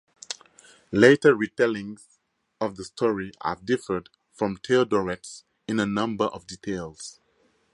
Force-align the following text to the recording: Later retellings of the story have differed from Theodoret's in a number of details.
Later 0.91 1.35
retellings 1.35 2.17
of 2.59 2.75
the 2.75 2.83
story 2.85 3.33
have 3.43 3.67
differed 3.67 4.09
from 4.33 4.57
Theodoret's 4.57 5.43
in 5.67 5.79
a 5.79 5.85
number 5.85 6.25
of 6.25 6.47
details. 6.47 7.19